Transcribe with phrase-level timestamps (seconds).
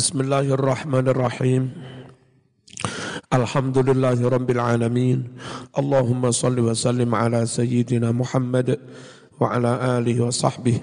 [0.00, 1.76] Bismillahirrahmanirrahim.
[3.28, 5.28] Alhamdulillahi rabbil alamin.
[5.76, 8.80] Allahumma salli wa sallim ala sayyidina Muhammad
[9.36, 10.80] wa ala alihi wa sahbihi.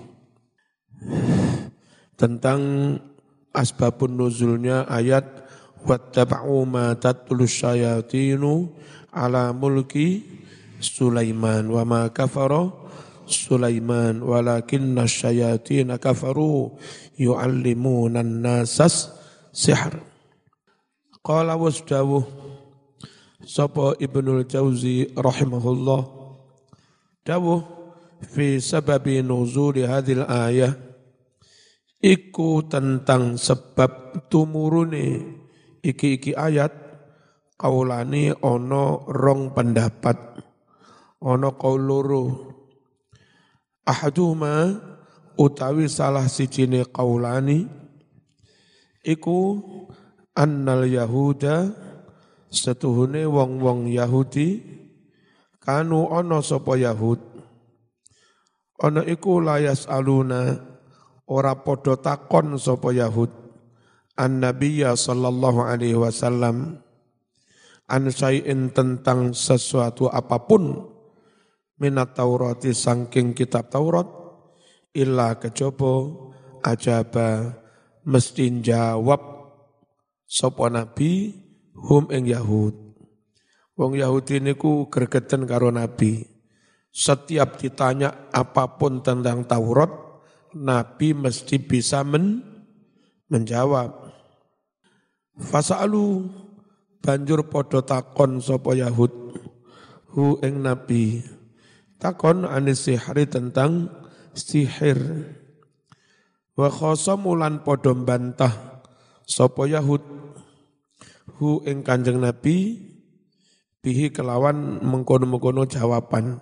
[2.13, 2.61] Tentang
[3.57, 5.25] asbabun nuzulnya ayat
[5.81, 8.69] wattaba'u ma tatlus syayatinu
[9.17, 10.29] ala mulki
[10.77, 12.69] Sulaiman wa ma kafara
[13.25, 16.77] Sulaiman walakinna syayatin kafaru
[17.17, 19.11] yu'allimuna nasas
[19.51, 19.97] sihr.
[21.25, 22.23] Qala wasdawuh
[23.47, 26.01] Sapa Ibnul Jauzi rahimahullah.
[27.23, 27.63] Dawuh
[28.23, 30.73] fi sababi nuzuli hadhil ayah
[32.03, 35.37] iku tentang sebab tumurune.
[35.79, 36.75] Iki-iki ayat
[37.55, 40.17] kaulani ono rong pendapat
[41.23, 42.25] ono kaul loro.
[43.87, 44.75] Ahaduhuma
[45.37, 47.69] utawi salah sijine qaulani
[49.05, 49.61] iku
[50.33, 51.71] annal yahuda
[52.51, 54.63] setuhune wong-wong Yahudi
[55.61, 57.19] kanu ana sapa Yahud?
[58.77, 60.61] Ana iku layas aluna
[61.27, 63.31] ora padha takon sapa Yahud.
[64.17, 66.81] An nabiyya sallallahu alaihi wasallam
[67.85, 70.89] an syai'in tentang sesuatu apa pun
[71.77, 74.09] minat Taurati sangking kitab Taurat
[74.97, 76.33] illa kejobo
[76.65, 77.53] ajaba
[78.01, 79.21] mesti jawab
[80.25, 81.37] sapa nabi
[81.77, 82.73] hum ing Yahud.
[83.77, 86.25] Wong Yahudi niku gregeten karo nabi.
[86.89, 89.93] Setiap ditanya apa pun tentang Taurat
[90.57, 92.41] nabi mesti bisa men
[93.29, 94.09] menjawab.
[95.37, 96.25] Fasalu
[97.05, 99.13] banjur podo takon sapa Yahud
[100.17, 101.21] hu ing nabi.
[102.01, 103.89] Takon anis sihri tentang
[104.37, 105.01] sihir.
[106.53, 108.81] Wa khosamulan podo bantah
[109.25, 110.01] sopo Yahud
[111.37, 112.81] hu ing kanjeng Nabi
[113.81, 116.41] bihi kelawan mengkono-mengkono jawaban.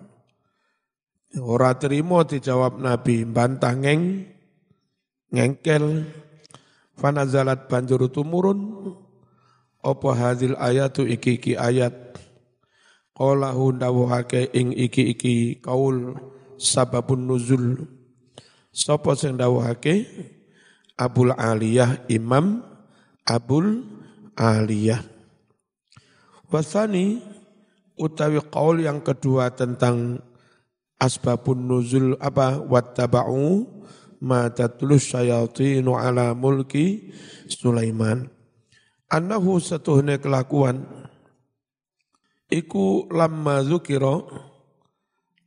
[1.35, 4.23] Ora terima dijawab Nabi, bantah ngeng,
[5.35, 6.07] ngengkel,
[6.95, 8.87] fanazalat banjur tumurun,
[9.83, 12.05] opo hadil ayatu iki-iki ayat
[13.15, 16.19] Qala dawuhake ing iki-iki kaul
[16.57, 17.87] sababun nuzul.
[18.75, 20.07] Sapa sing dawuhake?
[20.95, 22.63] Abul Aliyah Imam
[23.27, 23.83] Abul
[24.35, 25.03] Aliyah.
[26.47, 27.19] Wasani
[27.99, 30.23] utawi qaul yang kedua tentang
[30.99, 33.67] asbabun nuzul apa wattaba'u
[34.23, 37.11] ma tatlus syayatinu ala mulki
[37.51, 38.31] Sulaiman.
[39.11, 40.87] Annahu satuhne kelakuan
[42.49, 44.21] iku lamma zukira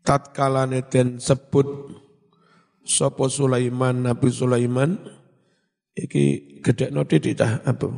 [0.08, 1.68] tatkalane den sebut
[2.80, 4.96] sapa Sulaiman Nabi Sulaiman
[5.92, 7.92] iki gedekno titik tah apa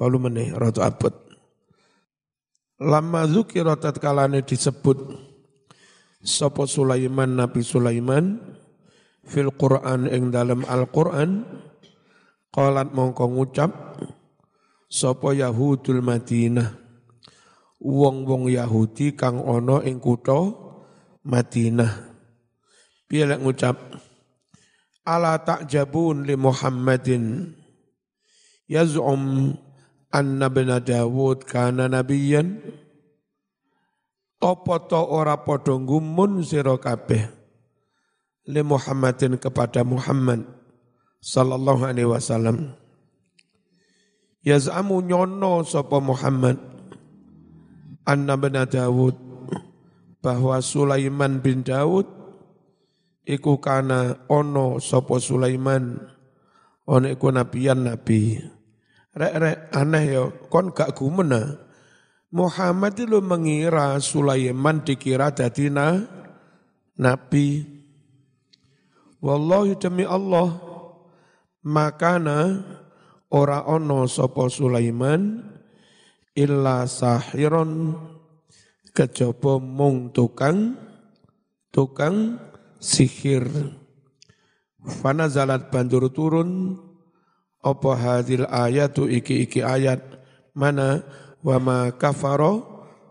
[0.00, 1.12] volumene rada abot.
[2.80, 4.96] Lamma zukira tatkalane disebut
[6.24, 8.40] sapa Sulaiman Nabi Sulaiman
[9.28, 11.44] fil Quran ing dalam Al-Quran
[12.48, 14.00] qalat mongko ngucap
[14.88, 16.88] sapa Yahudul Madinah?
[17.76, 20.65] Wong-wong Yahudi kang ana ing kutha
[21.26, 21.92] Madinah.
[23.10, 23.76] Lek ngucap
[25.06, 27.54] ala ta'jabun li Muhammadin
[28.66, 29.54] yaz'um
[30.10, 32.58] anna bin Dawud kana nabiyyan
[34.42, 37.30] apa to ora padha gumun sira kabeh
[38.50, 40.42] li Muhammadin kepada Muhammad
[41.22, 42.74] sallallahu alaihi wasallam
[44.42, 46.58] yaz'amu nyono sapa Muhammad
[48.02, 49.25] anna bin Dawud
[50.20, 52.06] bahwa Sulaiman bin Daud
[53.26, 55.96] iku kana ono sopo Sulaiman
[56.86, 58.38] ono iku nabiyan nabi.
[59.16, 60.22] Rek rek aneh ya
[60.52, 61.66] kon gak gumena
[62.36, 66.04] Muhammad itu mengira Sulaiman dikira dadi na,
[66.98, 67.64] nabi.
[69.24, 70.58] Wallahi demi Allah
[71.64, 72.60] makana
[73.32, 75.40] ora ono sopo Sulaiman
[76.36, 77.96] illa sahiron
[78.96, 80.72] kejaba mung tukang
[81.68, 82.40] tukang
[82.80, 83.44] sihir.
[84.80, 86.80] Fanazalat banjur turun
[87.60, 90.00] apa hadil ayatu iki-iki ayat?
[90.56, 91.04] Mana?
[91.44, 92.64] Wa ma kafara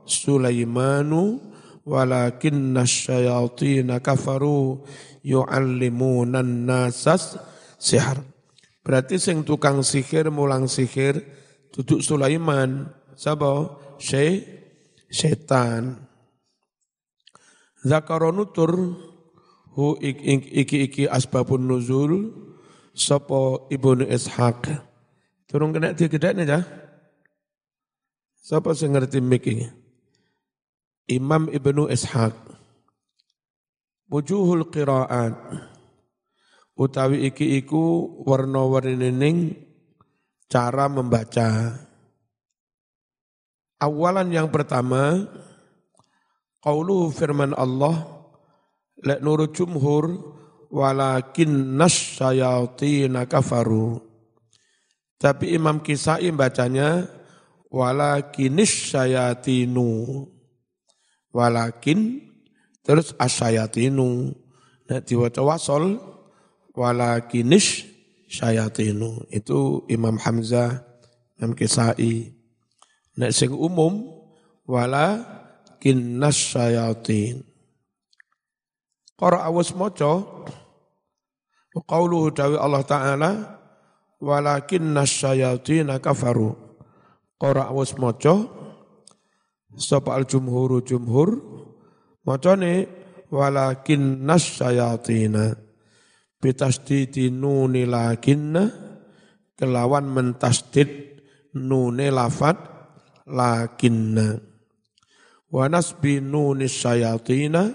[0.05, 1.41] Sulaimanu
[1.85, 4.81] walakinna syayatin kafaru
[5.21, 7.37] yu'allimuna nasas
[7.77, 8.21] sihir
[8.85, 11.25] berarti sing tukang sihir mulang sihir
[11.73, 12.93] duduk Sulaiman.
[13.17, 13.81] Sapa?
[13.97, 14.54] Syai
[15.15, 16.03] setan.
[17.87, 18.99] Zakaronutur
[19.71, 22.35] hu iki iki asbabun nuzul
[22.91, 24.75] sapa Ibnu Ishaq.
[25.47, 26.59] Turun kena digedekne ya.
[28.43, 29.47] Siapa sing ngerti mik
[31.07, 32.35] Imam Ibnu Ishaq.
[34.11, 35.33] Wujuhul qiraat.
[36.75, 39.55] Utawi iki iku warna-warnining
[40.51, 41.84] cara membaca.
[43.75, 45.27] Awalan yang pertama,
[46.63, 48.07] qauluhu firman Allah,
[49.03, 50.35] lek nurut jumhur,
[50.71, 53.99] walakin nasyayatina kafaru.
[55.19, 57.07] Tapi Imam Kisai bacanya,
[57.71, 60.23] walakinis syayatinu.
[61.35, 62.23] Walakin,
[62.79, 64.31] terus asyayatinu.
[64.87, 65.99] Nah diwaca wasol,
[66.71, 67.83] walakinis
[68.31, 69.27] syayatinu.
[69.31, 70.83] Itu Imam Hamzah,
[71.39, 72.34] Imam Kisai.
[73.15, 74.11] Nek sing umum
[74.67, 75.23] wala
[75.79, 77.45] kinnas syayatin.
[79.15, 80.19] Qara awus maca
[81.71, 83.31] qauluhu dawi Allah taala
[84.19, 86.51] walakinnas syayatin kafaru.
[87.39, 88.43] Qara awus maca
[89.79, 91.39] sapa al jumhur jumhur
[92.27, 92.91] macane
[93.31, 95.55] walakinnas syayatin
[96.43, 98.71] bitasdidi nuni lakinna
[99.55, 101.15] kelawan mentasdid
[101.55, 102.74] nune lafat
[103.25, 104.37] lakinna.
[105.49, 107.69] Wa nasbi nunis syayatina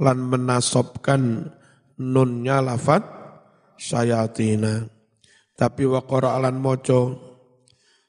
[0.00, 1.52] lan menasobkan
[1.96, 3.04] nunnya lafat
[3.80, 4.88] syayatina.
[5.56, 7.16] Tapi wa qara'alan moco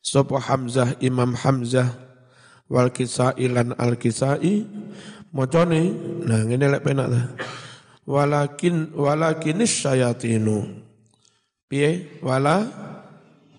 [0.04, 1.96] sapa Hamzah Imam Hamzah
[2.68, 4.68] wal kisai lan al kisai?
[5.32, 5.82] Mocone
[6.28, 7.22] nah ngene lek penak ta.
[8.08, 10.64] Walakin walakinis syayatinu.
[11.68, 12.24] Piye?
[12.24, 12.64] Wala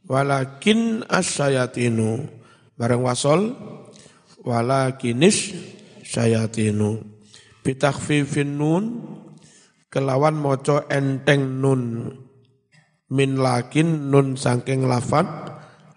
[0.09, 2.38] walakin asyayatinu
[2.79, 3.59] bareng wasol
[4.47, 5.53] walakinis
[6.07, 7.03] syayatinu.
[7.67, 8.85] Bitakhfifin nun
[9.91, 12.15] kelawan moco enteng nun.
[13.09, 15.27] Min lakin nun sangking lafat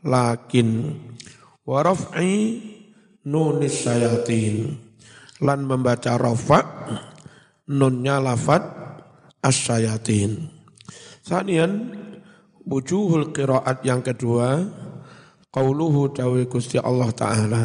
[0.04, 1.00] lakin.
[1.64, 2.60] Waraf'i
[3.24, 4.76] nunis syayatin.
[5.42, 6.60] Lan membaca rafa
[7.70, 8.64] nunnya lafat
[9.44, 10.50] asyayatin.
[11.22, 11.94] Sanian
[12.66, 14.66] wujuhul qiraat yang kedua
[15.52, 17.64] Qauluhu dawi Gusti Allah Ta'ala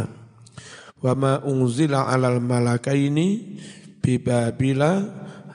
[0.99, 3.59] Wa ma unzila alal malakaini
[4.03, 5.07] bibabila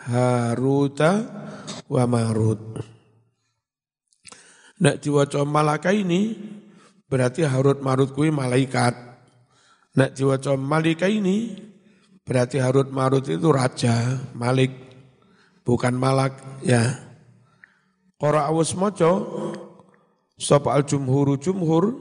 [0.07, 1.11] haruta
[1.91, 2.79] wa marut
[4.81, 6.33] Nak diwaca malaka ini
[7.05, 8.97] berarti Harut Marut kui malaikat.
[9.93, 11.53] Nak diwaca malika ini
[12.25, 14.73] berarti Harut Marut itu raja, malik,
[15.61, 16.97] bukan malak ya.
[18.17, 18.73] Qara awus
[20.41, 21.93] sapa al jumhuru jumhur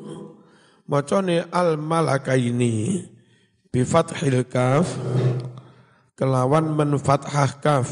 [0.88, 3.04] macane al malakaini
[3.68, 4.88] bi fathil kaf
[6.20, 7.88] kelawan men fathah kaf.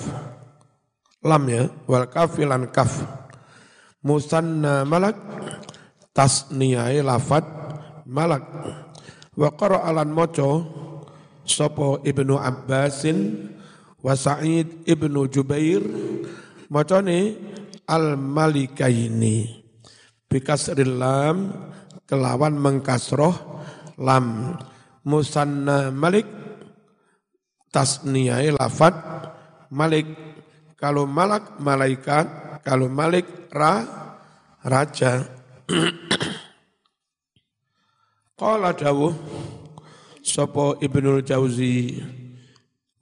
[1.24, 2.92] Lam ya wal kafilan kaf.
[4.04, 5.16] Musanna malak
[6.12, 7.42] tasniyai lafat
[8.04, 8.44] malak.
[9.32, 10.62] Wa qara'alan maca
[11.48, 13.48] sapa ibnu abbasin
[14.04, 15.82] wa sa'id ibnu jubair
[16.68, 17.34] macane
[17.88, 19.67] al malikaini
[20.28, 21.36] bikasril lam
[22.04, 23.34] kelawan mengkasroh
[24.00, 24.56] lam.
[25.08, 26.28] Musanna malik
[27.72, 28.92] tasniyai lafat
[29.72, 30.04] malik
[30.76, 33.82] kalau malak malaikat kalau malik ra
[34.62, 35.24] raja.
[38.38, 39.16] Qala dawuh
[40.22, 41.98] sapa Ibnul Jauzi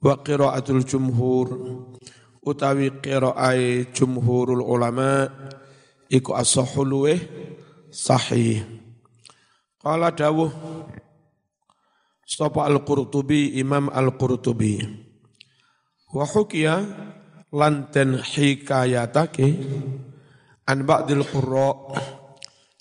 [0.01, 1.47] wa qiraatul jumhur
[2.41, 5.27] utawi qiraai jumhurul ulama
[6.11, 7.07] iku as-sahhu
[7.91, 8.63] sahih.
[9.77, 10.51] Qala dawuh
[12.27, 15.07] Sapa Al-Qurtubi Imam Al-Qurtubi
[16.11, 16.75] wa hukiya
[17.51, 19.47] lanten hikayatake
[20.67, 21.75] an ba'dil qurra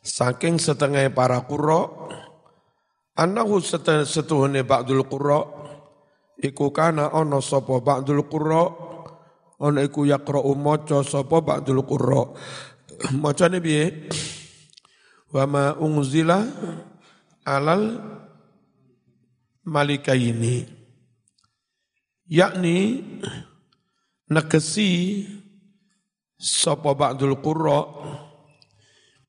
[0.03, 1.91] saking setengah para qurra
[3.19, 3.59] annahu
[4.07, 5.43] setuhune ba'dul qurra
[6.39, 8.71] iku kana ana sapa ba'dul qurra
[9.59, 12.31] ana iku yaqra'u maca sapa ba'dul qurra
[13.23, 14.09] Macane piye?
[15.33, 16.41] Wa ma unzila
[17.45, 18.01] alal
[19.67, 20.65] malikaini.
[22.27, 22.77] Yakni
[24.27, 25.23] negesi
[26.35, 27.87] sapa ba'dul qurra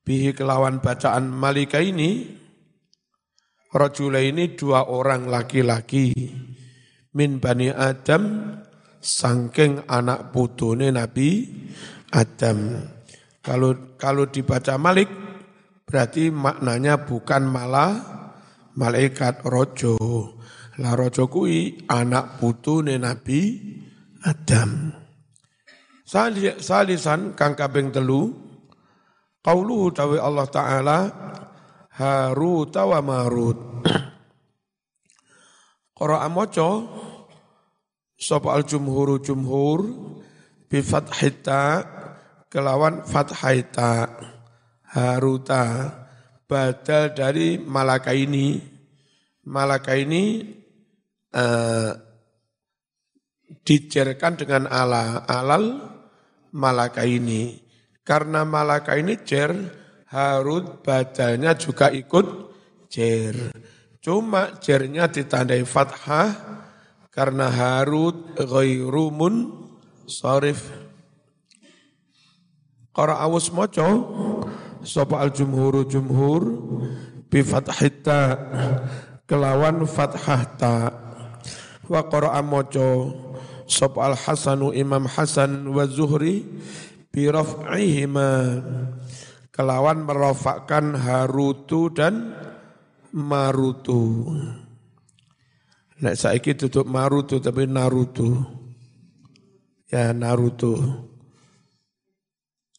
[0.02, 2.26] bihi kelawan bacaan malika ini
[3.70, 6.10] rajula ini dua orang laki-laki
[7.14, 8.56] min bani Adam
[8.98, 11.46] sangking anak putune Nabi
[12.10, 12.97] Adam.
[13.48, 15.08] Kalau kalau dibaca Malik
[15.88, 17.96] berarti maknanya bukan malah
[18.76, 19.96] malaikat rojo.
[20.84, 23.56] Lah rojo kui anak putu Nabi
[24.20, 24.92] Adam.
[26.60, 28.36] Salisan kang kaping telu
[29.40, 30.98] Qauluhu dawi Allah Ta'ala
[31.96, 33.80] Harut wa Marut.
[35.98, 36.84] Qara'a maca
[38.12, 39.80] sapa al jumhur jumhur
[40.68, 41.97] bi fathita
[42.48, 44.18] kelawan fathaita
[44.92, 45.64] haruta
[46.48, 48.60] badal dari malaka ini
[49.44, 50.44] malaka ini
[51.36, 51.92] uh,
[53.64, 55.92] dijerkan dengan ala alal
[56.56, 57.60] malaka ini
[58.04, 59.52] karena malaka ini jer
[60.08, 62.26] Harut badalnya juga ikut
[62.88, 63.52] jer.
[64.00, 66.32] Cuma jernya ditandai fathah
[67.12, 69.68] karena Harut ghairumun
[70.08, 70.87] sorif.
[72.98, 73.86] Qara awus moco
[74.82, 76.42] sapa al jumhur jumhur
[77.30, 78.34] bi fathita
[79.22, 80.74] kelawan fathah ta
[81.86, 83.14] wa qara moco
[83.70, 86.42] sapa al hasanu imam hasan wa zuhri
[87.14, 88.66] bi raf'ihima
[89.54, 92.34] kelawan merofakkan harutu dan
[93.14, 94.26] marutu.
[96.02, 98.42] Nek saiki tutup marutu tapi narutu.
[99.86, 101.07] Ya narutu.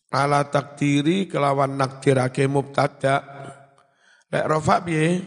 [0.09, 3.21] Ala takdiri kelawan nakdirake mubtada.
[4.33, 5.21] Nek rofak piye?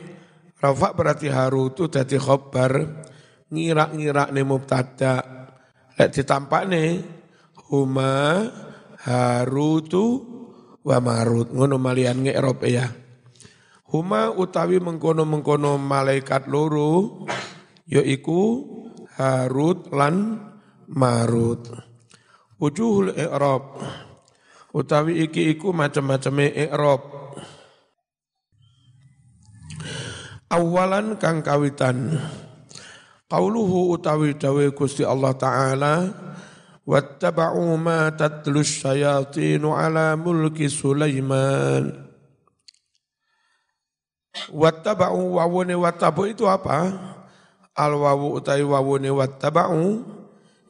[0.59, 3.03] Rofak berarti harutu dadi khobar.
[3.53, 5.15] Ngirak-ngirak ne mubtada.
[5.95, 6.99] Lek ditampak nih
[7.73, 8.45] huma
[9.07, 10.05] harutu
[10.83, 12.87] wa marut ngono malian nge'rop ya
[13.93, 17.25] huma utawi mengkono-mengkono malaikat loro
[17.87, 18.67] yaiku
[19.15, 20.37] harut lan
[20.91, 21.71] marut
[22.59, 23.79] wujuhul i'rab
[24.73, 27.03] utawi iki iku macam-macam i'rab.
[30.53, 32.21] Awalan kang kawitan.
[33.33, 35.95] Qauluhu utawi dawe Gusti Allah taala
[36.85, 41.89] wattaba'u ma tatlu syayatin ala mulki Sulaiman.
[44.53, 46.93] Wattaba'u wawune wattabu itu apa?
[47.73, 50.05] Al wawu utai wawune wattaba'u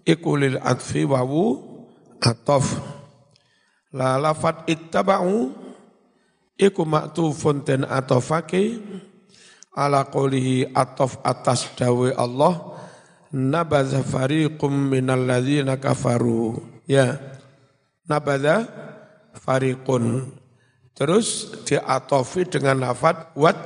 [0.06, 1.58] ikulil atfi wawu
[2.22, 2.91] atof.
[3.92, 5.52] La lafat ittaba'u
[6.56, 8.80] iku maktufun ten atofake
[9.76, 12.72] ala qolihi atof atas dawe Allah
[13.32, 16.60] nabadha fariqum minal ladzina kafaru.
[16.88, 17.20] Ya.
[18.08, 18.68] Nabadha
[19.36, 20.28] fariqun.
[20.92, 23.56] Terus diatofi dengan lafad wat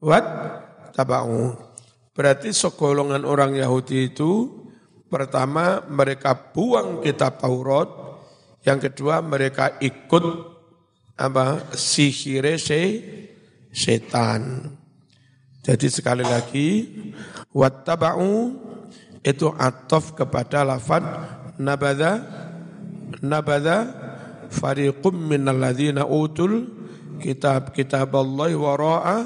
[0.00, 0.24] wat
[0.92, 1.56] taba'u.
[2.12, 4.50] Berarti segolongan orang Yahudi itu
[5.06, 7.88] pertama mereka buang kitab Taurat,
[8.68, 10.24] yang kedua mereka ikut
[11.16, 13.00] apa sihire se
[13.72, 14.76] setan.
[15.64, 16.68] Jadi sekali lagi
[17.56, 18.52] wattaba'u
[19.24, 21.00] itu atof kepada lafad
[21.56, 22.22] nabada
[23.24, 23.88] nabada
[24.52, 26.68] fariqum minal ladzina utul
[27.24, 29.16] kitab kitab Allah wara'a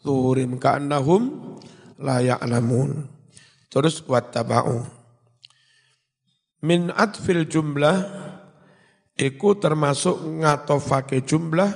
[0.00, 1.56] zuhurim ka'annahum
[2.00, 3.04] la ya'lamun.
[3.68, 4.82] Terus wattaba'u.
[6.60, 8.28] Min atfil jumlah
[9.20, 11.68] iku termasuk ngatofake jumlah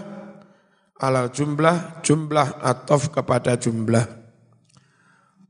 [0.97, 4.09] ala jumlah jumlah atof kepada jumlah.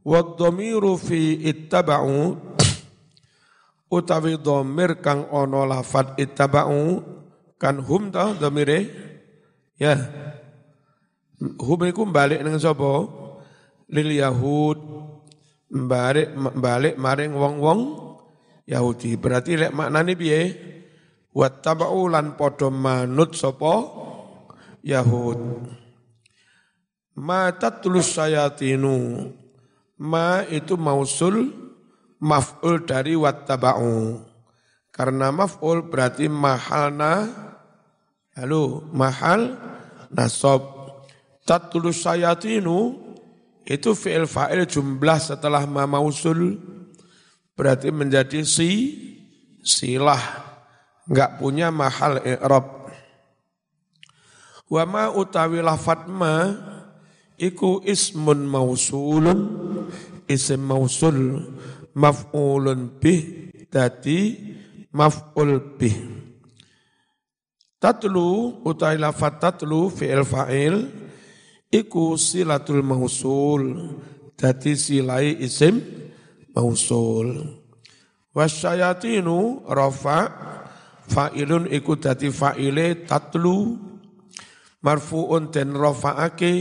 [0.04, 2.36] Wa dhamiru fi ittaba'u
[3.88, 7.00] utawi dhamir kang ono lafat ittaba'u
[7.56, 8.90] kan hum ta dhamire
[9.78, 9.94] ya.
[11.38, 13.06] Hum iku balik nang sapa?
[13.88, 14.78] Lil yahud.
[15.74, 17.80] Balik balik maring wong-wong
[18.62, 19.18] Yahudi.
[19.18, 20.40] Berarti lek maknane piye
[21.34, 23.74] wattaba'u lan padha manut sapa
[24.86, 25.66] Yahud.
[27.18, 29.28] Ma tatlus sayatinu.
[29.98, 31.50] Ma itu mausul
[32.22, 34.22] maf'ul dari wattaba'u.
[34.94, 37.26] Karena maf'ul berarti mahalna
[38.38, 39.58] lalu mahal
[40.14, 40.70] nasab.
[41.44, 43.04] Tatlus sayatinu
[43.64, 46.60] itu fi'il fa'il jumlah setelah ma mausul
[47.56, 48.70] berarti menjadi si
[49.64, 50.43] silah
[51.08, 52.84] enggak punya mahal i'rab
[54.64, 56.50] Wa ma utawi lafat ma
[57.36, 59.38] iku ismun mausulun
[60.24, 61.46] isim mausul
[61.92, 64.40] maf'ulun bih dadi
[64.96, 65.96] maf'ul bih.
[67.76, 70.76] Tatlu utawi lafat tatlu fi'il fa'il
[71.68, 73.92] iku silatul mausul
[74.32, 75.76] dadi silai isim
[76.56, 77.60] mausul.
[78.34, 80.18] Wasyayatinu rafa
[81.08, 83.76] fa'ilun iku dadi fa'ile tatlu
[84.84, 86.52] marfu'un den rafa'ake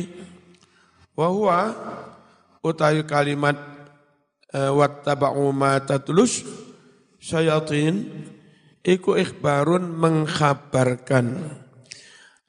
[1.16, 1.60] wa huwa
[2.64, 3.60] utawi kalimat
[4.56, 6.44] uh, wattaba'u ma tatlus
[7.20, 8.08] syayatin
[8.84, 11.60] iku ikhbarun mengkhabarkan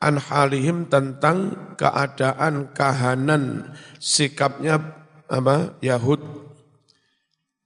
[0.05, 4.77] an halihim tentang keadaan kahanan sikapnya
[5.31, 6.21] apa Yahud.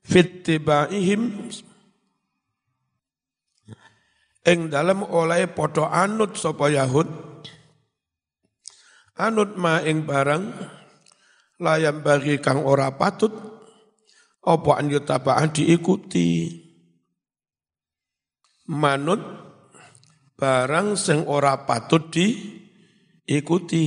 [0.09, 1.53] Fittibaihim
[4.49, 7.09] ing dalam oleh podo anut sapa Yahud.
[9.21, 10.45] Anut ma ing barang
[11.61, 13.35] layam bagi kang ora patut
[14.47, 16.55] apa an yutabaan diikuti.
[18.73, 19.21] Manut
[20.39, 23.87] barang sing ora patut diikuti.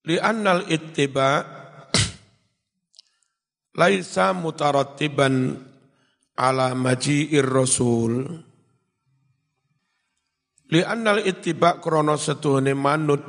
[0.00, 1.44] Li annal ittiba
[3.78, 5.69] laisa mutarattiban
[6.40, 8.24] ala maji'ir rasul.
[10.72, 13.20] Li annal ittiba krono setuhne manut.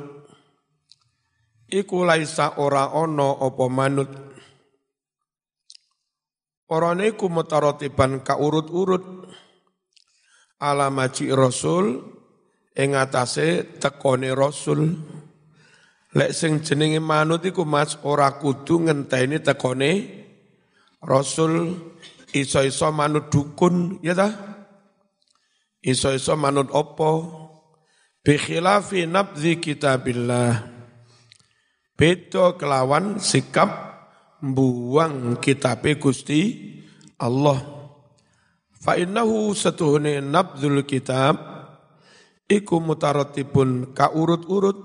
[1.68, 4.10] Iku laisa ora ono apa manut.
[6.72, 9.04] Orane ku mutarotiban ka urut-urut
[10.64, 12.00] ala maji rasul
[12.72, 14.88] ing atase tekone rasul.
[16.16, 19.90] Lek sing jenenge manut iku Mas ora kudu ngenteni tekone
[21.04, 21.76] rasul
[22.32, 24.28] iso-iso manut dukun ya ta?
[25.84, 27.10] Iso-iso manut opo?
[28.22, 30.70] Bi khilafi nabzi kitabillah.
[31.92, 33.70] Beto kelawan sikap
[34.42, 36.70] buang kitabe Gusti
[37.22, 37.60] Allah.
[38.82, 41.38] Fa innahu satuhune nabdul kitab
[42.50, 44.78] iku mutaratibun ka urut-urut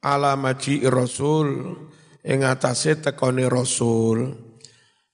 [0.00, 1.76] ala maji rasul
[2.24, 4.45] ing atase tekone rasul.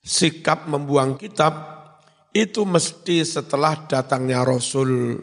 [0.02, 1.54] Sikap membuang kitab
[2.34, 5.14] itu mesti setelah datangnya rasul.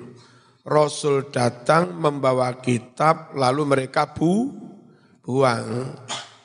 [0.64, 4.56] Rasul datang membawa kitab lalu mereka bu
[5.20, 5.94] buang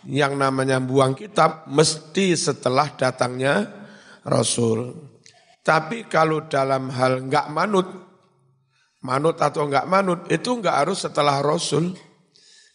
[0.08, 3.64] yang namanya buang kitab mesti setelah datangnya
[4.24, 4.92] Rasul.
[5.64, 7.88] Tapi kalau dalam hal enggak manut,
[9.00, 11.96] manut atau enggak manut, itu enggak harus setelah Rasul.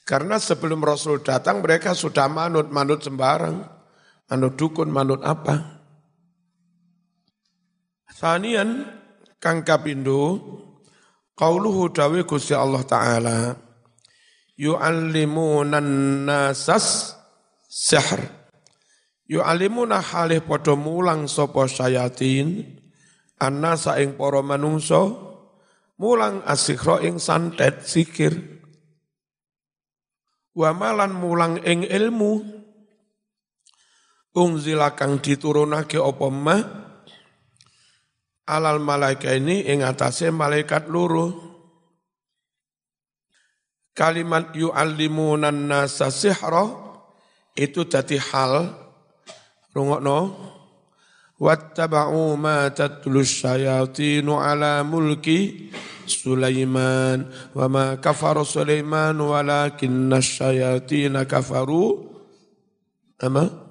[0.02, 3.79] Karena sebelum Rasul datang mereka sudah manut, manut sembarang.
[4.30, 5.82] Manut dukun, manut apa.
[8.14, 8.86] Sanian
[9.42, 10.38] kang kapindo,
[11.34, 13.38] qauluhu dawe Gusti Allah Ta'ala,
[14.60, 17.16] yu'allimunan nasas
[17.66, 18.20] sihr
[19.30, 22.76] yu'alimuna halih padha mulang sapa syayatin
[23.40, 25.16] annasa ing para manungsa
[25.96, 28.36] mulang asikhra ing santet sikir
[30.58, 32.59] wa malan mulang ing ilmu
[34.40, 36.64] ungzila kang diturunake apa mah?
[38.50, 41.50] Alal malaikat ini ing atase malaikat loro
[43.94, 46.66] kalimat yu'allimunan nasa sihra
[47.54, 48.74] itu jadi hal
[49.76, 50.50] rungokno.
[51.40, 55.72] Wattaba'u ma tatlu syayatinu ala mulki
[56.04, 62.12] Sulaiman wa ma kafara Sulaiman walakinna syayatina kafaru.
[63.24, 63.69] Ama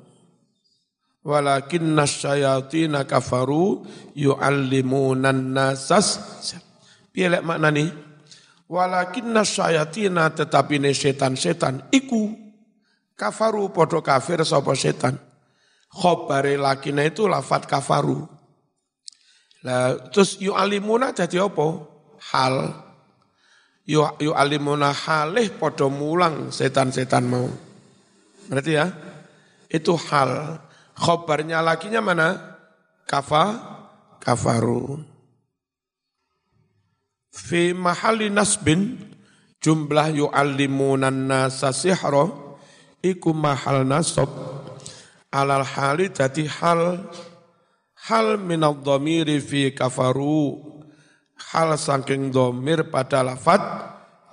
[1.26, 6.18] walakinna syayatina kafaru yu'allimunan nasas
[7.10, 7.90] piye lek maknane
[8.70, 12.48] walakinna syayatina tetapi ne setan-setan iku
[13.18, 15.18] Kafaru podo kafir sapa setan.
[15.90, 18.22] Khobare lakina itu lafat kafaru.
[19.66, 21.82] Lah terus yu alimuna jadi apa?
[22.30, 22.56] Hal.
[23.82, 27.50] Yu, yu alimuna halih podo mulang setan-setan mau.
[28.46, 28.86] Berarti ya?
[29.66, 30.62] Itu hal.
[30.98, 32.28] Khobarnya lakinya mana?
[33.06, 33.44] Kafa,
[34.18, 34.98] kafaru.
[37.30, 38.98] Fi mahali nasbin
[39.62, 42.30] jumlah yu'allimunan nasa sihra
[43.02, 44.26] iku mahal nasab
[45.30, 47.06] alal hali dadi hal
[48.10, 50.56] hal minal dhamiri fi kafaru
[51.54, 53.60] hal saking dhamir pada lafat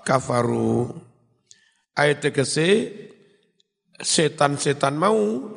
[0.05, 0.93] kafaru
[1.97, 2.93] ayat tegese
[4.01, 5.54] setan-setan mau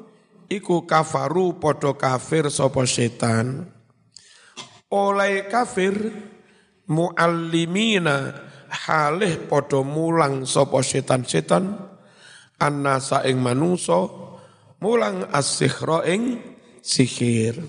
[0.48, 3.68] iku kafaru podo kafir sopo setan.
[4.88, 5.94] Oleh kafir
[6.88, 8.32] muallimina
[8.88, 11.76] halih podo mulang sopo setan-setan.
[12.58, 14.34] Annasa ing manungso
[14.82, 16.42] mulang as-sikhra ing
[16.82, 17.62] sihir.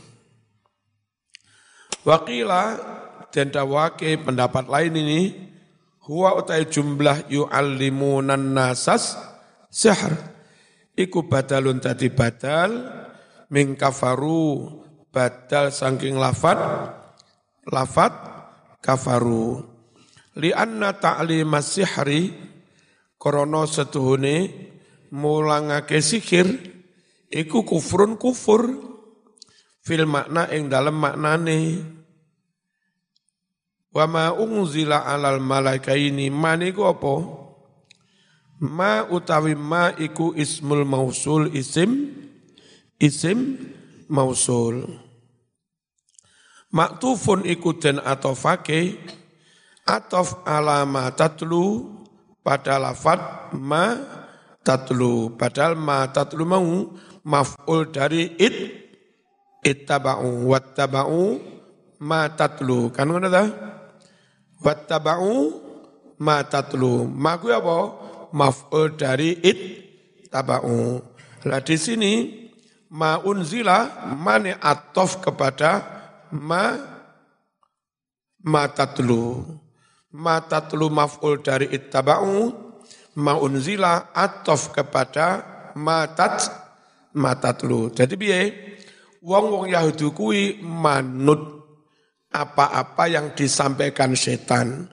[2.07, 2.79] Wakila
[3.29, 5.21] dan dawake pendapat lain ini
[6.09, 9.13] huwa utai jumlah yu'allimunan nasas
[9.69, 10.38] sihr
[10.99, 12.75] iku badalun tadi badal
[13.55, 14.67] min kafaru
[15.15, 16.59] badal saking lafat
[17.71, 18.11] lafat
[18.83, 19.63] kafaru
[20.35, 22.35] li anna ta'limas sihri
[23.15, 24.51] krana setuhune
[25.15, 26.51] mulangake sihir
[27.31, 28.67] iku kufrun kufur
[29.79, 31.59] fil makna ing dalam maknane
[33.89, 37.13] Wa ma unzila alal malaikaini maniku apa?
[38.59, 42.11] Ma utawi ma iku ismul mausul isim
[42.99, 43.55] isim
[44.11, 44.83] mausul.
[46.69, 48.99] Maktufun iku den atofake
[49.87, 51.87] atof alama tatlu
[52.43, 53.95] pada lafat ma
[54.59, 55.33] tatlu.
[55.39, 56.93] Padahal ma tatlu mau
[57.23, 58.55] maf'ul dari it
[59.63, 61.23] ittaba'u wattaba'u
[62.03, 62.91] ma tatlu.
[62.91, 63.43] Kan ngono ta?
[64.59, 65.33] Wattaba'u
[66.19, 67.07] ma tatlu.
[67.07, 67.77] Ma ku apa?
[68.35, 69.59] Maf'ul dari it
[70.29, 71.01] taba'u.
[71.49, 72.13] Lah di sini
[72.93, 75.71] ma unzila mane atof kepada
[76.35, 76.77] ma
[78.45, 79.45] matatlu.
[80.09, 82.49] Matatlu maf'ul dari ittaba'u
[83.21, 85.45] ma unzila atof kepada
[85.77, 86.49] matat
[87.13, 87.93] matatlu.
[87.93, 88.39] Jadi biye
[89.21, 91.61] wong-wong Yahudi kui manut
[92.29, 94.89] apa-apa yang disampaikan setan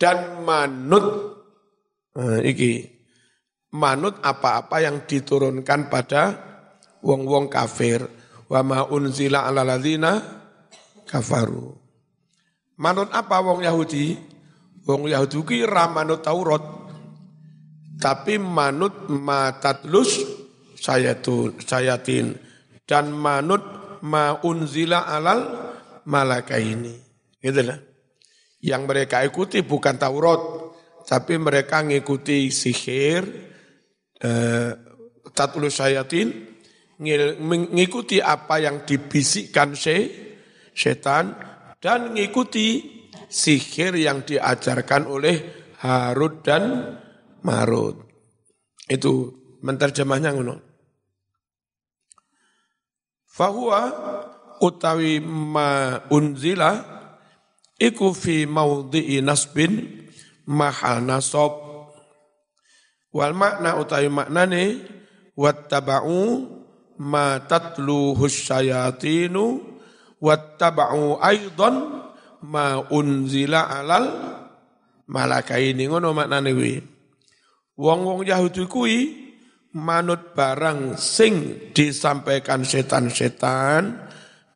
[0.00, 1.33] dan manut
[2.14, 2.94] nah, iki
[3.74, 6.22] manut apa-apa yang diturunkan pada
[7.02, 8.06] wong-wong kafir
[8.48, 10.22] wa ma unzila ala ladzina
[11.04, 11.74] kafaru.
[12.78, 14.18] Manut apa wong Yahudi?
[14.86, 16.62] Wong Yahudi ki ra manut Taurat.
[17.94, 20.18] Tapi manut matatlus
[20.74, 22.34] sayatun sayatin
[22.82, 23.62] dan manut
[24.02, 25.40] ma unzila alal
[26.04, 26.92] malaka ini.
[27.38, 27.78] Gitu lah.
[28.64, 30.40] Yang mereka ikuti bukan Taurat,
[31.04, 33.22] tapi mereka ngikuti sihir,
[34.20, 34.72] eh,
[35.68, 36.28] sayatin,
[37.40, 39.96] mengikuti apa yang dibisikkan se
[40.74, 41.36] setan
[41.78, 42.80] dan mengikuti
[43.28, 45.36] sihir yang diajarkan oleh
[45.84, 46.96] Harut dan
[47.44, 48.08] Marut.
[48.88, 50.56] Itu menterjemahnya ngono.
[53.28, 53.82] Fahuwa
[54.62, 56.72] utawi ma unzila
[57.76, 58.46] iku fi
[59.20, 60.03] nasbin
[60.48, 61.52] mahal nasab
[63.14, 64.84] wal makna utawi maknane
[65.38, 66.20] wattaba'u
[67.00, 69.62] ma tatluhu syayatinu
[70.22, 72.04] wattaba'u aidan
[72.44, 74.06] ma unzila alal
[75.08, 75.88] malakaini.
[75.88, 76.74] Ngono maknane kuwi.
[77.74, 78.98] Wong-wong Yahudi kuwi
[79.74, 84.06] manut barang sing disampaikan setan-setan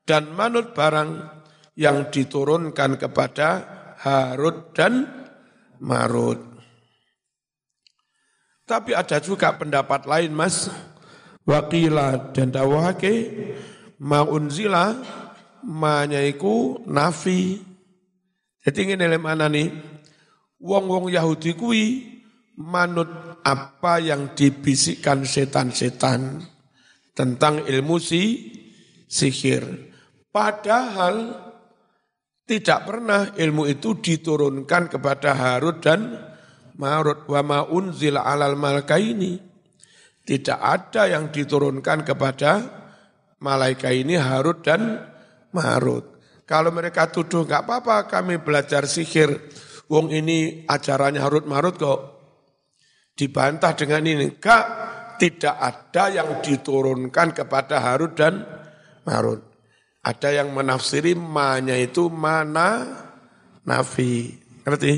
[0.07, 1.27] dan manut barang
[1.75, 5.18] yang diturunkan kepada Harut dan
[5.81, 6.41] Marut.
[8.69, 10.69] Tapi ada juga pendapat lain mas,
[11.49, 13.33] wakila dan dawahake
[13.97, 14.93] ma'unzila
[15.65, 17.65] manya iku nafi.
[18.61, 19.73] Jadi ini dalam mana nih?
[20.61, 22.05] Wong-wong Yahudi kui
[22.59, 23.09] manut
[23.47, 26.43] apa yang dibisikkan setan-setan
[27.17, 28.53] tentang ilmu si
[29.09, 29.65] sihir.
[30.29, 31.48] Padahal
[32.49, 36.17] tidak pernah ilmu itu diturunkan kepada Harut dan
[36.81, 39.37] Marut wa ma unzila alal malaka ini.
[40.25, 42.65] Tidak ada yang diturunkan kepada
[43.45, 44.97] malaikat ini Harut dan
[45.53, 46.17] Marut.
[46.49, 49.53] Kalau mereka tuduh nggak apa-apa kami belajar sihir,
[49.93, 52.01] wong ini ajarannya Harut Marut kok
[53.13, 54.33] dibantah dengan ini.
[54.33, 54.65] Enggak,
[55.21, 58.47] tidak ada yang diturunkan kepada Harut dan
[59.05, 59.48] Marut.
[60.03, 62.87] Ada yang menafsiri manya itu mana
[63.67, 64.39] nafi.
[64.65, 64.95] Ngerti?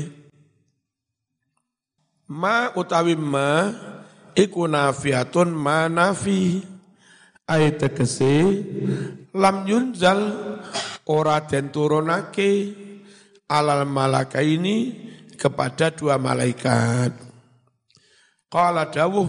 [2.31, 3.67] Ma utawi ma
[4.37, 6.63] iku nafiatun ma nafi.
[7.51, 8.63] Ayat tegese
[9.35, 10.19] lam yunzal
[11.03, 12.71] ora den turunake
[13.51, 14.95] alal malaka ini
[15.35, 17.11] kepada dua malaikat.
[18.47, 19.27] Qala dawuh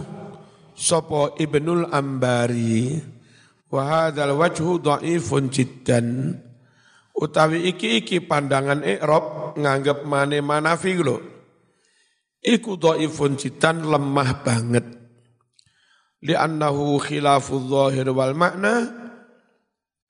[0.71, 2.99] sapa Ibnul Ambari
[3.73, 6.37] wa hadzal wajhu dhaifun jiddan
[7.17, 11.17] utawi iki iki pandangan i'rab nganggep mane manafi lho
[12.45, 14.85] iku dhaifun jiddan lemah banget
[16.21, 18.93] li'annahu khilafu dhahir wal makna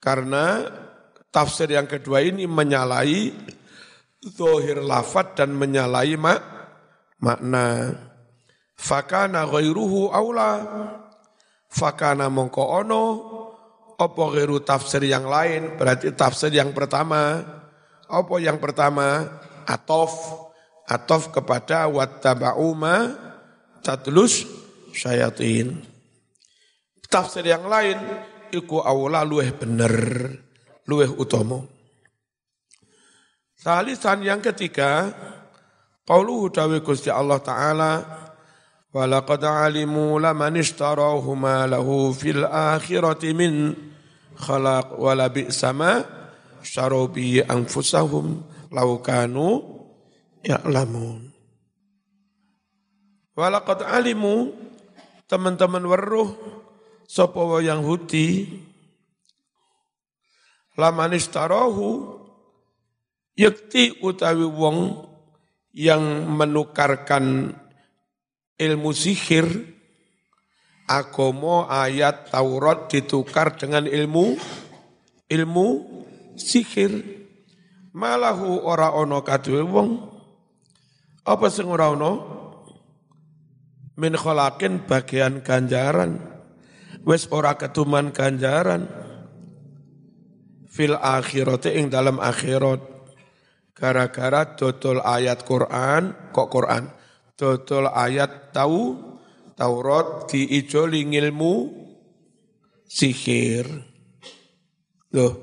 [0.04, 0.68] karena
[1.32, 3.32] tafsir yang kedua ini menyalahi
[4.32, 6.40] zohir lafad dan menyalahi mak,
[7.20, 7.92] makna.
[8.74, 10.52] Fakana ghairuhu aula.
[11.68, 13.04] Fakana mongko ono.
[14.04, 15.80] Apa ghairu tafsir yang lain.
[15.80, 17.40] Berarti tafsir yang pertama.
[18.04, 19.24] Apa yang pertama?
[19.64, 20.12] Atof.
[20.84, 23.08] Atof kepada wattaba'u ma
[23.80, 24.44] tatlus
[24.92, 25.80] syayatin.
[27.08, 27.96] Tafsir yang lain
[28.52, 29.94] iku awla luweh bener,
[30.84, 31.64] luweh utomo.
[33.56, 35.08] Salisan yang ketiga,
[36.04, 37.92] qauluhu dawe Gusti Allah Ta'ala,
[38.94, 43.74] Walaqad alimu laman ishtarahu ma lahu fil akhirati min
[44.38, 46.04] khalaq wala bi'sama
[46.64, 47.10] syaraw
[47.48, 48.42] anfusahum
[48.72, 49.62] laukanu
[50.44, 51.30] ya'lamun.
[53.34, 54.54] Walaqad alimu
[55.26, 56.30] teman-teman weruh
[57.10, 58.46] sapa yang Yahudi
[60.78, 62.22] lamanis tarohu
[63.34, 65.02] yakti utawi wong
[65.74, 67.50] yang menukarkan
[68.54, 69.73] ilmu sihir
[70.84, 74.36] agomo ayat Taurat ditukar dengan ilmu
[75.28, 75.68] ilmu
[76.36, 77.24] sihir.
[77.94, 79.90] Malahu ora ono kadue wong.
[81.24, 82.12] Apa sing ora ono?
[83.94, 86.18] Min kholakin bagian ganjaran.
[87.06, 88.90] Wis ora ketuman ganjaran.
[90.66, 92.82] Fil akhirati ing dalam akhirat.
[93.74, 96.90] Gara-gara dodol ayat Quran kok Quran?
[97.38, 99.13] Dodol ayat tahu
[99.54, 101.54] Taurat diijoli ngilmu
[102.90, 103.66] sihir.
[105.14, 105.34] Loh,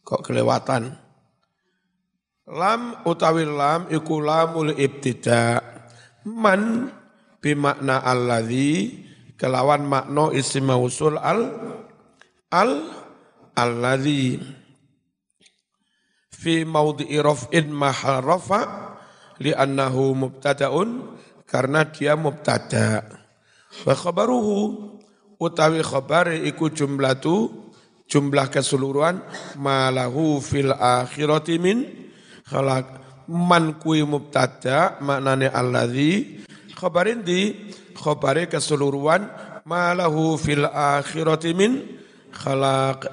[0.00, 0.88] kok kelewatan.
[2.48, 5.60] Lam utawi lam iku lamul ibtida.
[6.24, 6.88] Man
[7.44, 9.04] bimakna alladhi
[9.36, 11.52] kelawan makna isim mausul al
[12.48, 12.72] al
[13.52, 14.40] alladhi
[16.32, 18.60] fi maudhi'i raf'in mahal rafa
[19.42, 23.17] li'annahu mubtada'un karena dia mubtada.
[23.68, 24.96] Wa khabaruhu
[25.38, 27.68] utawi khabari iku jumlatu
[28.08, 29.20] jumlah keseluruhan
[29.60, 31.84] malahu fil akhirati min
[32.48, 33.06] khalaq.
[33.28, 36.40] Man kui mubtada maknane alladzi
[36.72, 37.52] khabarin di
[37.92, 39.28] khabari keseluruhan
[39.68, 41.84] malahu fil akhirati min
[42.32, 43.04] khalaq.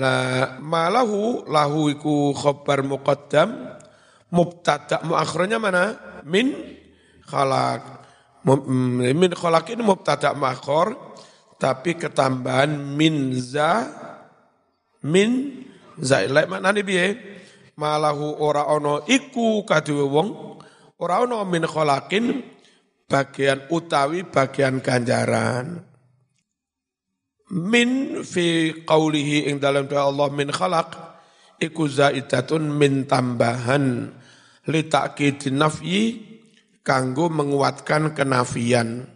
[0.00, 3.76] La malahu lahu iku khabar muqaddam
[4.32, 6.00] mubtada muakhirnya mana?
[6.24, 6.56] Min
[7.28, 7.99] khalaq
[8.44, 10.96] min khalaq ini mubtada makhor
[11.60, 13.84] tapi ketambahan min za
[15.04, 15.60] min
[16.00, 16.24] za.
[16.24, 17.06] Lek maknane piye?
[17.76, 20.28] Malahu ora ono iku kaduwe wong
[21.00, 22.44] ora ono min khalaqin
[23.08, 25.84] bagian utawi bagian ganjaran.
[27.50, 30.88] Min fi qaulihi ing dalam doa Allah min khalaq
[31.60, 34.16] iku zaidatun min tambahan.
[34.70, 36.29] Li ta'kidin nafyi
[36.84, 39.08] kanggo menguatkan kenafian.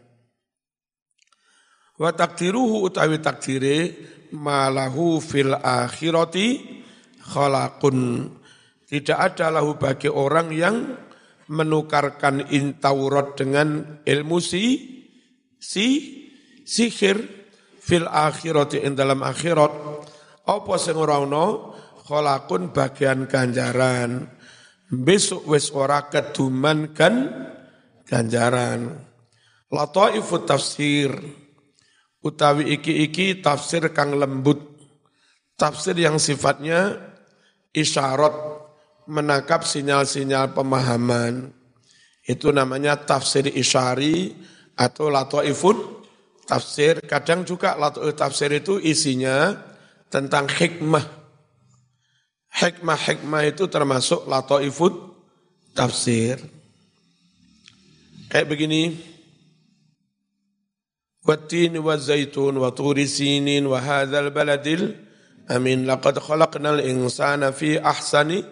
[1.94, 3.94] Wa takdiruhu utawi takdire
[4.34, 6.60] malahu fil akhirati
[7.22, 8.30] khalaqun.
[8.84, 10.76] Tidak ada lahu bagi orang yang
[11.48, 14.64] menukarkan intaurat dengan ilmu si
[15.60, 15.86] si
[16.64, 17.20] sihir
[17.80, 19.72] fil akhirati in dalam akhirat
[20.44, 21.76] apa sing ora ono
[22.08, 24.24] khalaqun bagian ganjaran
[24.90, 27.30] besok wis ora keduman kan
[28.08, 29.00] ganjaran.
[29.72, 31.10] Lataifut tafsir
[32.22, 34.60] utawi iki-iki tafsir kang lembut.
[35.54, 36.98] Tafsir yang sifatnya
[37.70, 38.34] isyarat
[39.06, 41.54] menangkap sinyal-sinyal pemahaman.
[42.24, 44.34] Itu namanya tafsir isyari
[44.74, 45.76] atau lataifut
[46.48, 47.04] tafsir.
[47.04, 49.54] Kadang juga lataifut tafsir itu isinya
[50.10, 51.23] tentang hikmah.
[52.54, 54.94] Hikmah-hikmah itu termasuk lataifut
[55.74, 56.38] tafsir.
[58.30, 58.94] Kayak begini.
[61.26, 64.94] Wattin wa zaitun wa turi sinin wa hadzal baladil.
[65.50, 65.82] Amin.
[65.82, 68.46] Laqad khalaqnal insana fi ahsani.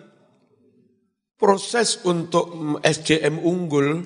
[1.38, 2.50] Proses untuk
[2.82, 4.02] SDM unggul.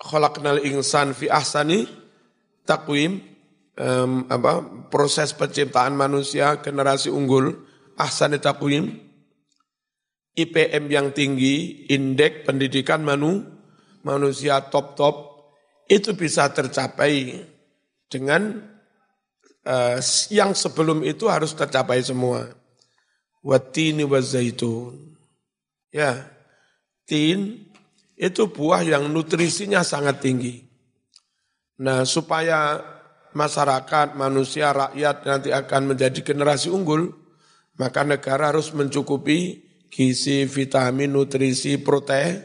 [0.00, 1.84] Khalaqnal insan fi ahsani.
[2.64, 3.20] Takwim
[3.76, 7.69] um, apa proses penciptaan manusia generasi unggul
[8.00, 8.96] ahsani takwim
[10.32, 13.44] IPM yang tinggi indeks pendidikan manu
[14.00, 15.30] manusia top-top
[15.90, 17.44] itu bisa tercapai
[18.06, 18.62] dengan
[19.66, 19.98] uh,
[20.30, 22.46] yang sebelum itu harus tercapai semua.
[23.42, 25.16] Watini wa zaitun.
[25.90, 26.30] Ya,
[27.08, 27.66] tin
[28.14, 30.62] itu buah yang nutrisinya sangat tinggi.
[31.80, 32.78] Nah, supaya
[33.32, 37.10] masyarakat, manusia, rakyat nanti akan menjadi generasi unggul,
[37.80, 42.44] maka negara harus mencukupi gizi, vitamin, nutrisi, protein,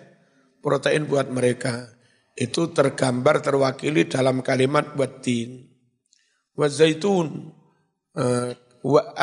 [0.63, 1.91] protein buat mereka.
[2.32, 5.67] Itu tergambar terwakili dalam kalimat watin.
[6.56, 7.52] Wazaitun.
[8.15, 8.56] Uh,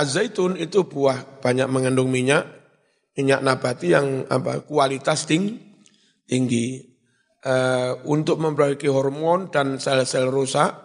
[0.05, 2.44] zaitun itu buah banyak mengandung minyak,
[3.16, 5.57] minyak nabati yang apa kualitas ting,
[6.29, 6.92] tinggi.
[7.42, 10.77] Uh, untuk memperbaiki hormon dan sel-sel rusak,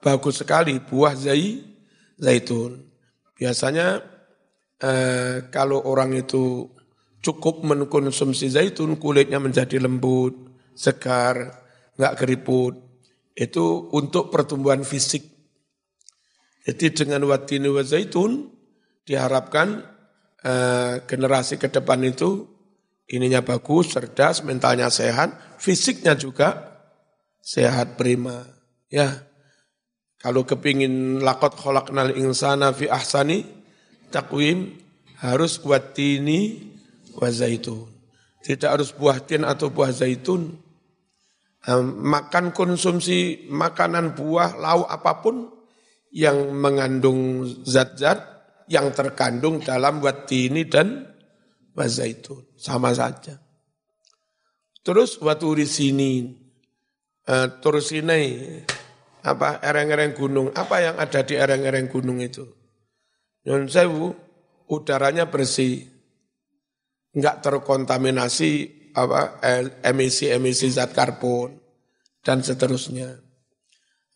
[0.00, 1.60] bagus sekali buah zai,
[2.16, 2.86] zaitun.
[3.36, 4.15] Biasanya
[4.82, 6.68] uh, kalau orang itu
[7.26, 11.66] cukup mengkonsumsi zaitun kulitnya menjadi lembut, segar,
[11.98, 12.74] nggak keriput.
[13.36, 15.26] Itu untuk pertumbuhan fisik.
[16.64, 18.50] Jadi dengan watini wa zaitun
[19.06, 19.86] diharapkan
[20.42, 22.42] eh, generasi ke depan itu
[23.06, 26.80] ininya bagus, cerdas, mentalnya sehat, fisiknya juga
[27.38, 28.42] sehat prima.
[28.90, 29.26] Ya,
[30.18, 33.55] kalau kepingin lakot kholaknal insana fi ahsani
[34.16, 34.72] takwim
[35.20, 36.72] harus kuat tini
[37.20, 37.84] wa zaitun.
[38.40, 40.56] Tidak harus buah tin atau buah zaitun.
[41.84, 45.50] Makan konsumsi makanan buah, lauk apa pun
[46.14, 48.22] yang mengandung zat-zat
[48.70, 51.10] yang terkandung dalam watini dan
[51.74, 52.46] wazaitun.
[52.54, 53.36] Sama saja.
[54.86, 56.30] Terus waturi sini,
[57.26, 58.62] uh, tursinai,
[59.26, 62.46] apa ereng-ereng gunung, apa yang ada di ereng-ereng gunung itu?
[63.46, 64.10] Nyun sewu,
[64.66, 65.86] udaranya bersih,
[67.14, 68.52] enggak terkontaminasi
[68.98, 69.38] apa
[69.86, 71.54] emisi-emisi zat karbon
[72.26, 73.22] dan seterusnya.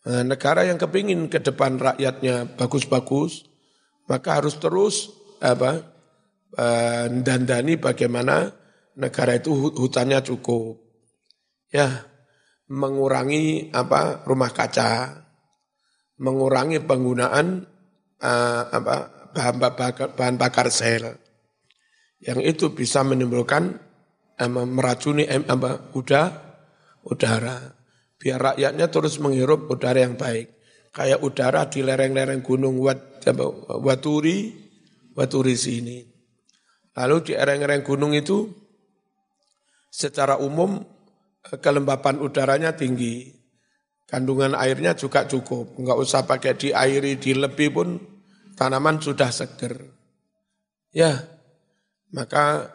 [0.01, 3.45] Nah, negara yang kepingin ke depan rakyatnya bagus-bagus,
[4.09, 5.79] maka harus terus apa
[6.57, 8.49] uh, dandani bagaimana
[8.97, 10.81] negara itu hutannya cukup.
[11.71, 12.03] Ya,
[12.67, 15.23] mengurangi apa rumah kaca,
[16.19, 17.69] mengurangi penggunaan
[18.19, 21.17] uh, apa bahan bakar, sel,
[22.21, 23.79] yang itu bisa menimbulkan
[24.37, 26.29] um, meracuni apa udara,
[27.07, 27.57] udara.
[28.21, 30.61] Biar rakyatnya terus menghirup udara yang baik.
[30.91, 33.47] Kayak udara di lereng-lereng gunung Wat, apa,
[33.81, 34.53] Waturi,
[35.17, 36.03] Waturi sini.
[36.93, 38.51] Lalu di lereng-lereng gunung itu
[39.89, 40.83] secara umum
[41.41, 43.33] kelembapan udaranya tinggi,
[44.05, 48.10] kandungan airnya juga cukup, enggak usah pakai diairi, dilebih pun
[48.61, 49.73] tanaman sudah seger.
[50.93, 51.17] Ya,
[52.13, 52.69] maka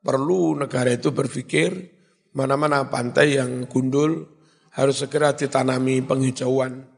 [0.00, 1.92] perlu negara itu berpikir
[2.32, 4.32] mana-mana pantai yang gundul
[4.72, 6.88] harus segera ditanami penghijauan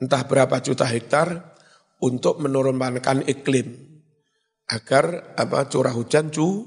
[0.00, 1.52] entah berapa juta hektar
[2.00, 3.76] untuk menurunkan iklim
[4.72, 6.64] agar apa curah hujan cu,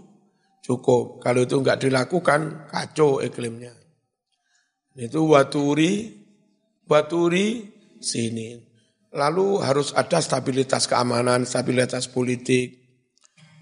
[0.61, 1.25] cukup.
[1.25, 3.73] Kalau itu enggak dilakukan kacau iklimnya.
[4.93, 6.21] Itu waturi,
[6.85, 7.65] waturi
[7.97, 8.64] sini.
[9.15, 12.83] Lalu harus ada stabilitas keamanan, stabilitas politik.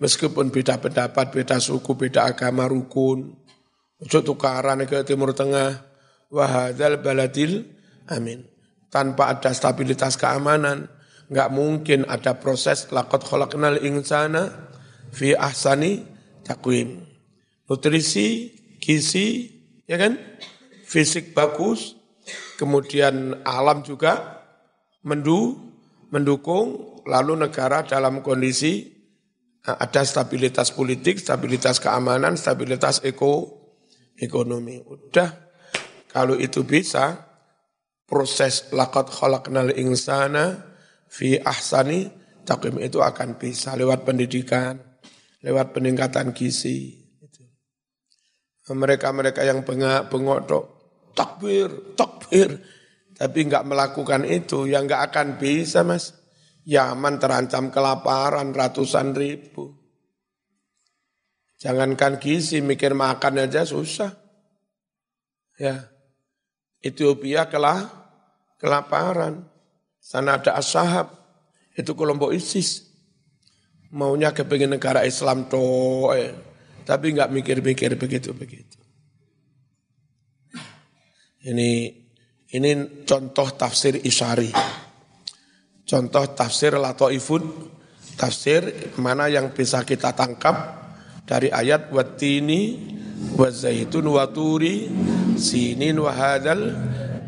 [0.02, 3.38] Meskipun beda pendapat, beda suku, beda agama, rukun.
[4.02, 5.94] Ojo tukaran ke Timur Tengah.
[6.34, 7.70] Wahadal baladil,
[8.10, 8.42] amin.
[8.90, 10.90] Tanpa ada stabilitas keamanan,
[11.30, 14.50] nggak mungkin ada proses lakot kholaknal insana
[15.14, 16.02] fi ahsani
[16.42, 17.06] takwim.
[17.70, 19.54] Nutrisi, gizi,
[19.86, 20.18] ya kan?
[20.94, 21.98] fisik bagus,
[22.62, 24.43] kemudian alam juga
[25.04, 25.60] mendu,
[26.10, 28.88] mendukung, lalu negara dalam kondisi
[29.64, 33.64] eh, ada stabilitas politik, stabilitas keamanan, stabilitas eko,
[34.18, 34.80] ekonomi.
[34.84, 35.30] Udah,
[36.12, 37.34] kalau itu bisa,
[38.08, 40.62] proses lakat khalaqnal insana
[41.10, 42.12] fi ahsani
[42.44, 44.78] takim itu akan bisa lewat pendidikan,
[45.42, 47.02] lewat peningkatan gizi.
[48.64, 50.48] Mereka-mereka yang bengak, bengok
[51.12, 51.68] takbir,
[52.00, 52.64] takbir.
[53.14, 56.18] Tapi enggak melakukan itu, ya enggak akan bisa mas.
[56.64, 59.76] Yaman terancam kelaparan ratusan ribu.
[61.60, 64.12] Jangankan gizi, mikir makan aja susah.
[65.60, 65.92] Ya,
[66.84, 67.88] Ethiopia kelah,
[68.60, 69.48] kelaparan.
[70.04, 71.12] Sana ada ashab,
[71.78, 72.92] itu kelompok ISIS.
[73.94, 76.34] Maunya kepengen negara Islam toh, eh.
[76.84, 78.82] tapi enggak mikir-mikir begitu-begitu.
[81.44, 82.03] Ini
[82.54, 84.54] ini contoh tafsir Isyari.
[85.84, 87.44] Contoh tafsir Latoifun,
[88.16, 90.56] tafsir mana yang bisa kita tangkap
[91.26, 92.94] dari ayat watini
[93.36, 94.88] wa zaitun wa turi
[95.36, 96.72] sinin wa hadal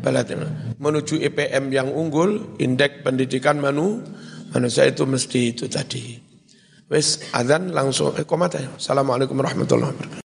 [0.00, 0.46] baladin.
[0.78, 4.04] Menuju IPM yang unggul, indeks pendidikan manu,
[4.54, 6.22] manusia itu mesti itu tadi.
[6.86, 8.62] Wes adzan langsung eh komata.
[8.78, 10.14] Assalamualaikum warahmatullahi wabarakatuh.